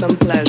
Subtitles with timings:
[0.00, 0.39] Some someplace.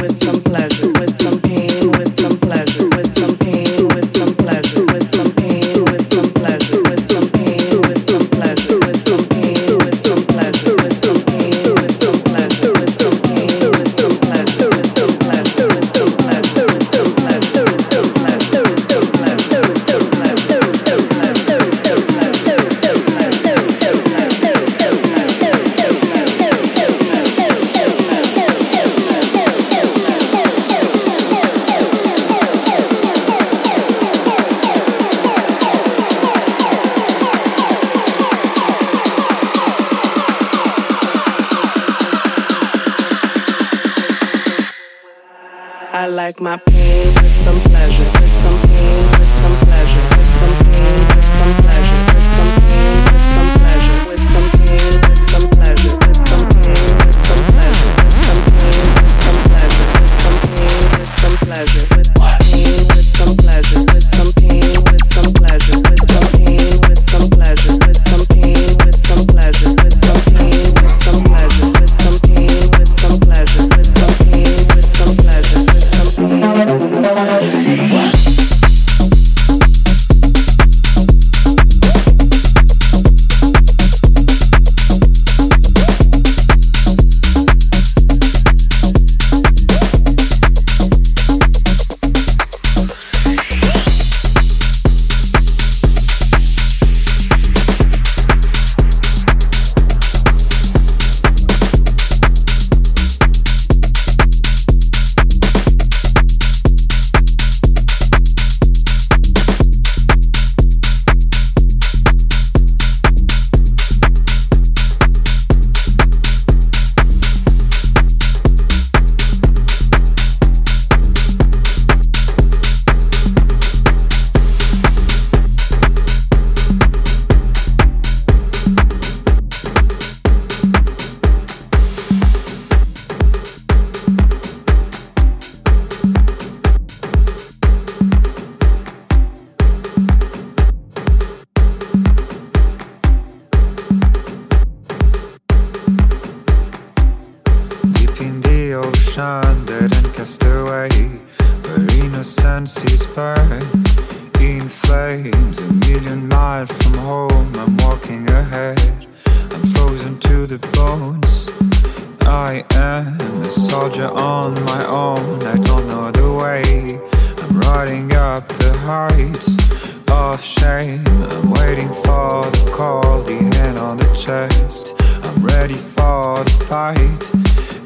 [0.00, 1.69] With some pleasure, with some pain,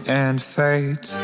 [0.07, 1.15] and fades.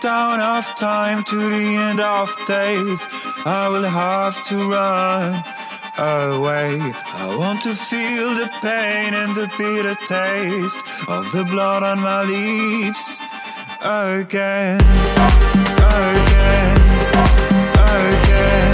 [0.00, 3.06] Dawn of time to the end of days,
[3.44, 5.44] I will have to run
[5.98, 6.80] away.
[6.80, 12.24] I want to feel the pain and the bitter taste of the blood on my
[12.24, 13.18] lips
[13.80, 14.80] again,
[15.78, 16.76] again,
[17.76, 18.73] again.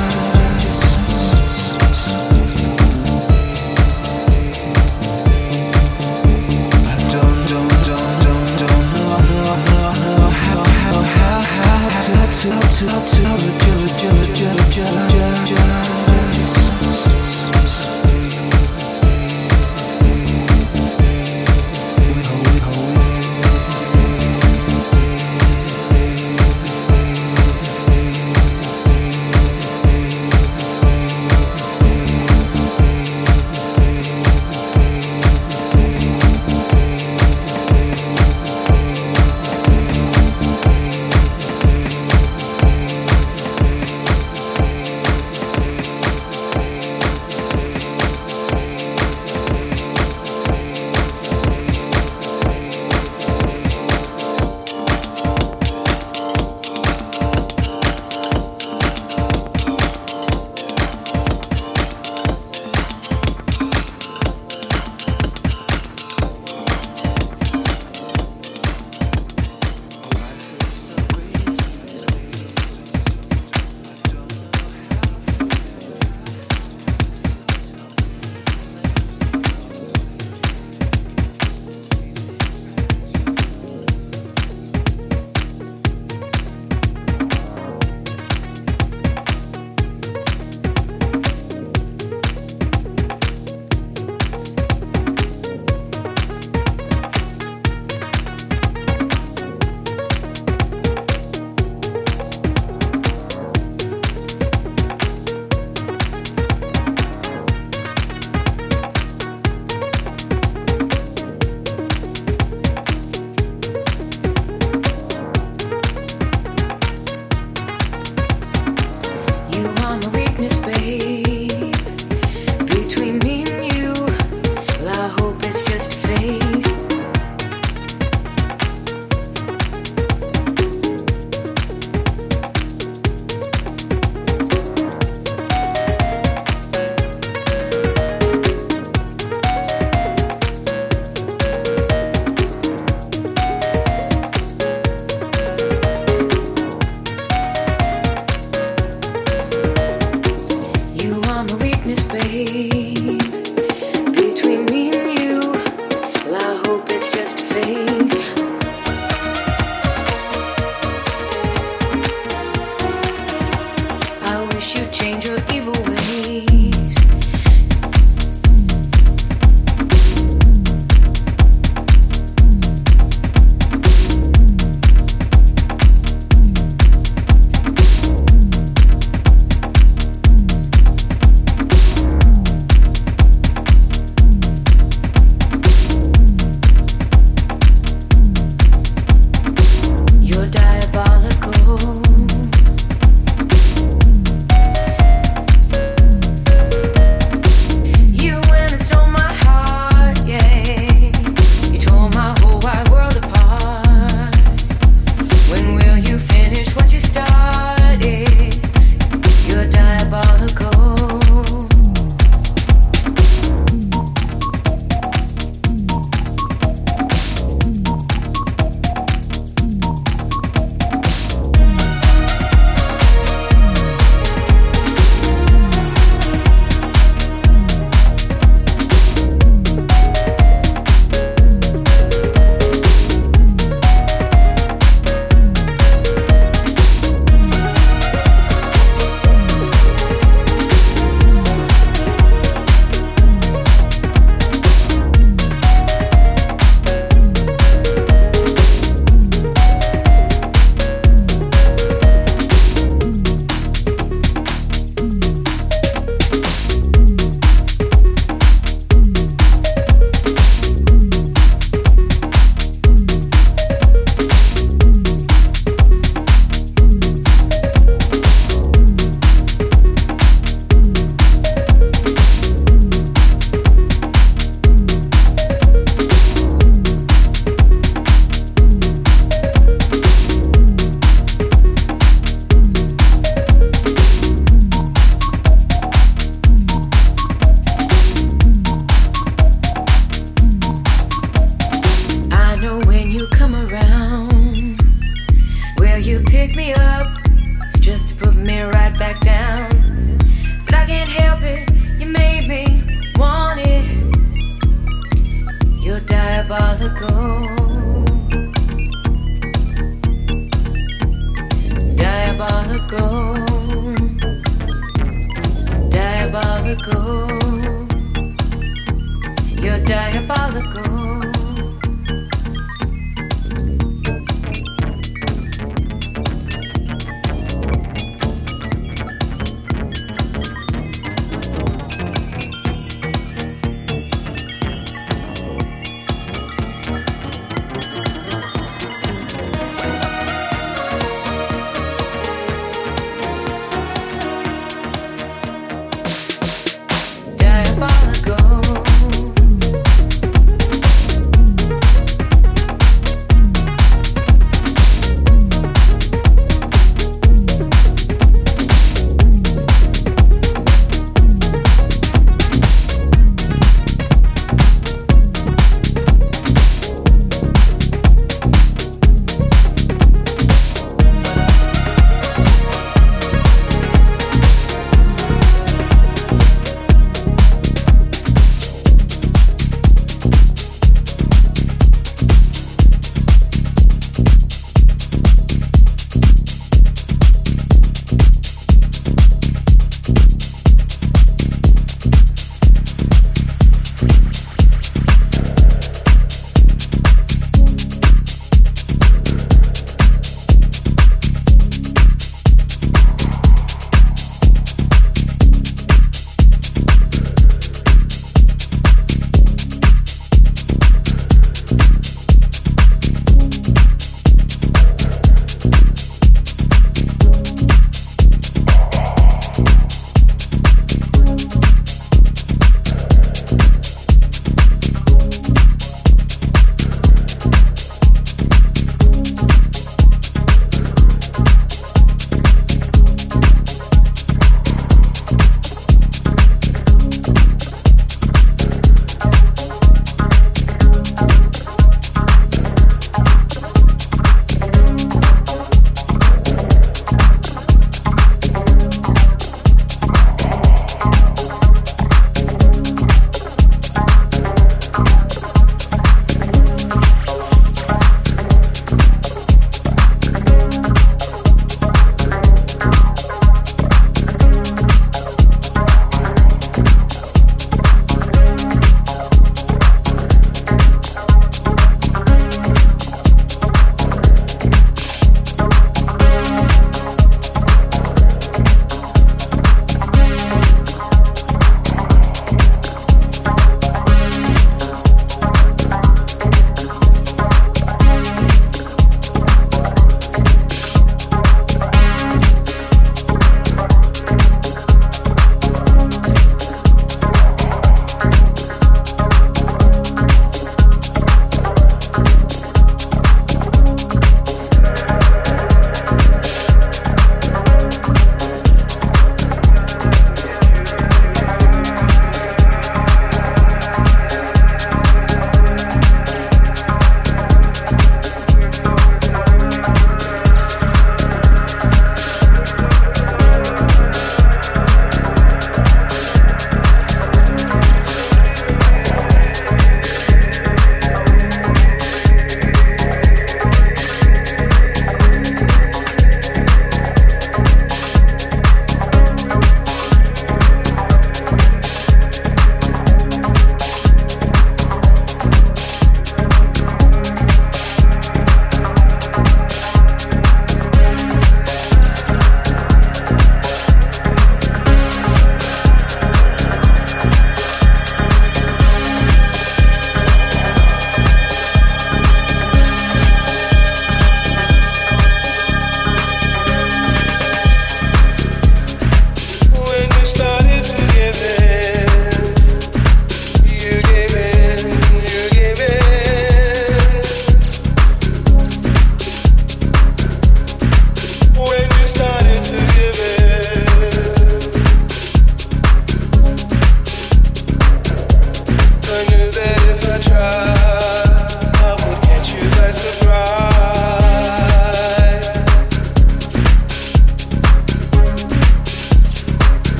[13.05, 13.60] 直到。